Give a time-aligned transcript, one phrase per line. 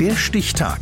[0.00, 0.78] Der Stichtag.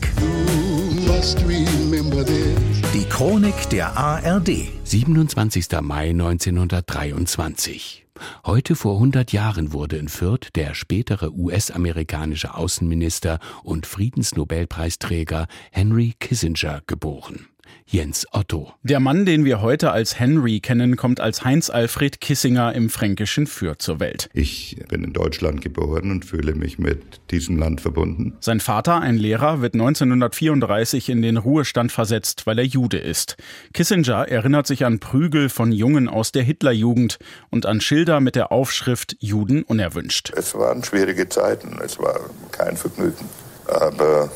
[2.92, 4.68] Die Chronik der ARD.
[4.84, 5.80] 27.
[5.80, 8.04] Mai 1923.
[8.44, 16.82] Heute vor 100 Jahren wurde in Fürth der spätere US-amerikanische Außenminister und Friedensnobelpreisträger Henry Kissinger
[16.86, 17.46] geboren.
[17.86, 18.72] Jens Otto.
[18.82, 23.46] Der Mann, den wir heute als Henry kennen, kommt als Heinz Alfred Kissinger im fränkischen
[23.46, 24.28] Fürth zur Welt.
[24.32, 28.36] Ich bin in Deutschland geboren und fühle mich mit diesem Land verbunden.
[28.40, 33.36] Sein Vater, ein Lehrer, wird 1934 in den Ruhestand versetzt, weil er Jude ist.
[33.72, 37.18] Kissinger erinnert sich an Prügel von Jungen aus der Hitlerjugend
[37.50, 40.32] und an Schilder mit der Aufschrift Juden unerwünscht.
[40.36, 42.18] Es waren schwierige Zeiten, es war
[42.50, 43.26] kein Vergnügen.
[43.66, 44.30] Aber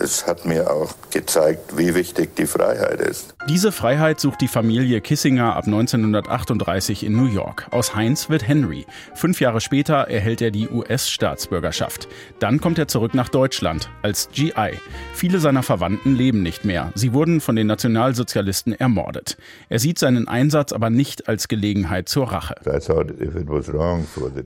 [0.00, 3.34] es hat mir auch gezeigt, wie wichtig die Freiheit ist.
[3.48, 7.66] Diese Freiheit sucht die Familie Kissinger ab 1938 in New York.
[7.70, 8.86] Aus Heinz wird Henry.
[9.14, 12.08] Fünf Jahre später erhält er die US-Staatsbürgerschaft.
[12.38, 14.72] Dann kommt er zurück nach Deutschland als GI.
[15.12, 16.92] Viele seiner Verwandten leben nicht mehr.
[16.94, 19.36] Sie wurden von den Nationalsozialisten ermordet.
[19.68, 22.54] Er sieht seinen Einsatz aber nicht als Gelegenheit zur Rache.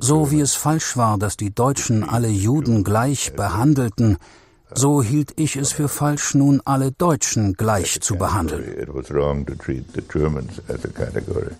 [0.01, 4.19] So wie es falsch war, dass die Deutschen alle Juden gleich behandelten,
[4.75, 8.65] so hielt ich es für falsch, nun alle Deutschen gleich zu behandeln.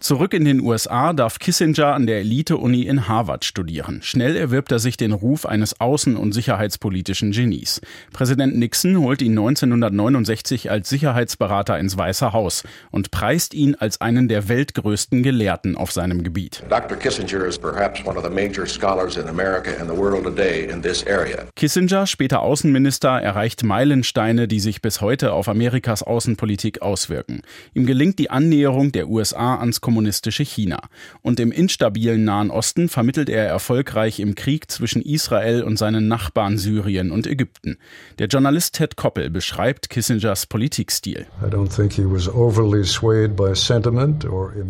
[0.01, 4.01] Zurück in den USA darf Kissinger an der Elite-Uni in Harvard studieren.
[4.03, 7.81] Schnell erwirbt er sich den Ruf eines außen- und sicherheitspolitischen Genies.
[8.13, 14.29] Präsident Nixon holt ihn 1969 als Sicherheitsberater ins Weiße Haus und preist ihn als einen
[14.29, 16.65] der weltgrößten Gelehrten auf seinem Gebiet.
[16.69, 16.97] Dr.
[16.97, 20.83] Kissinger is perhaps one of the major scholars in America and the world today in
[20.83, 21.45] this area.
[21.55, 27.43] Kissinger, später Außenminister Costa erreicht Meilensteine, die sich bis heute auf Amerikas Außenpolitik auswirken.
[27.75, 30.81] Ihm gelingt die Annäherung der USA ans kommunistische China.
[31.21, 36.57] Und im instabilen Nahen Osten vermittelt er erfolgreich im Krieg zwischen Israel und seinen Nachbarn
[36.57, 37.77] Syrien und Ägypten.
[38.19, 41.27] Der Journalist Ted Koppel beschreibt Kissingers Politikstil.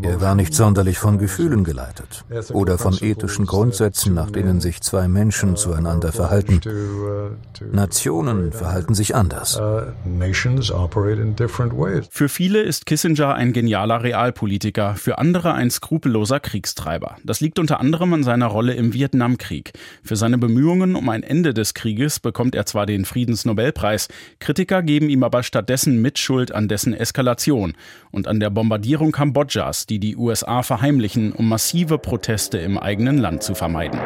[0.03, 5.07] Er war nicht sonderlich von Gefühlen geleitet oder von ethischen Grundsätzen, nach denen sich zwei
[5.07, 6.61] Menschen zueinander verhalten.
[7.71, 9.61] Nationen Nationen verhalten sich anders.
[9.61, 9.83] Uh,
[12.11, 17.17] für viele ist Kissinger ein genialer Realpolitiker, für andere ein skrupelloser Kriegstreiber.
[17.25, 19.73] Das liegt unter anderem an seiner Rolle im Vietnamkrieg.
[20.03, 24.09] Für seine Bemühungen um ein Ende des Krieges bekommt er zwar den Friedensnobelpreis,
[24.39, 27.75] Kritiker geben ihm aber stattdessen Mitschuld an dessen Eskalation
[28.11, 33.43] und an der Bombardierung Kambodschas, die die USA verheimlichen, um massive Proteste im eigenen Land
[33.43, 34.01] zu vermeiden.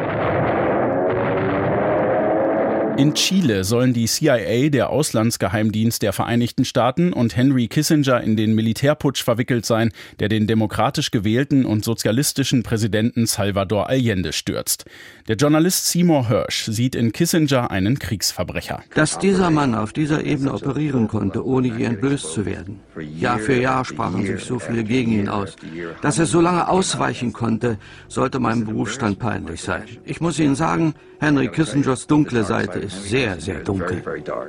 [2.99, 8.53] In Chile sollen die CIA, der Auslandsgeheimdienst der Vereinigten Staaten, und Henry Kissinger in den
[8.55, 14.83] Militärputsch verwickelt sein, der den demokratisch gewählten und sozialistischen Präsidenten Salvador Allende stürzt.
[15.29, 18.83] Der Journalist Seymour Hirsch sieht in Kissinger einen Kriegsverbrecher.
[18.93, 22.81] Dass dieser Mann auf dieser Ebene operieren konnte, ohne je entblößt zu werden.
[23.17, 25.55] Jahr für Jahr sprachen sich so viele gegen ihn aus.
[26.01, 27.77] Dass er so lange ausweichen konnte,
[28.09, 29.83] sollte meinem Berufsstand peinlich sein.
[30.03, 34.01] Ich muss Ihnen sagen, Henry Kissingers dunkle Seite ist sehr, sehr dunkel.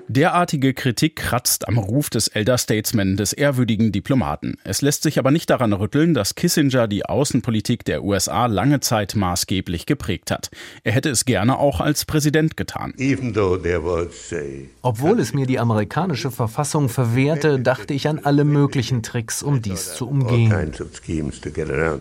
[0.08, 4.56] Derartige Kritik kratzt am Ruf des Elder Statesman, des ehrwürdigen Diplomaten.
[4.64, 9.14] Es lässt sich aber nicht daran rütteln, dass Kissinger die Außenpolitik der USA lange Zeit
[9.14, 10.50] maßgeblich geprägt hat.
[10.84, 12.94] Er hätte es gerne auch als Präsident getan.
[14.82, 19.94] Obwohl es mir die amerikanische Verfassung verwehrte, dachte ich an alle möglichen Tricks, um dies
[19.94, 20.72] zu umgehen.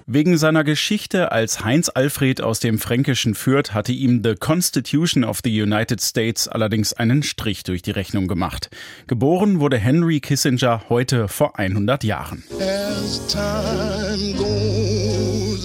[0.05, 5.39] Wegen seiner Geschichte als Heinz Alfred aus dem fränkischen Fürth hatte ihm The Constitution of
[5.43, 8.69] the United States States allerdings einen Strich durch die Rechnung gemacht.
[9.07, 12.43] Geboren wurde Henry Kissinger heute vor 100 Jahren.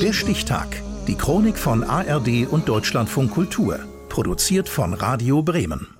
[0.01, 0.83] Der Stichtag.
[1.07, 3.79] Die Chronik von ARD und Deutschlandfunk Kultur.
[4.09, 5.94] Produziert von Radio Bremen.